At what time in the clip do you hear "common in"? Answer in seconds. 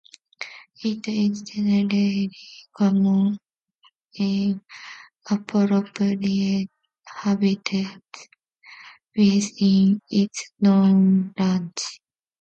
2.75-4.59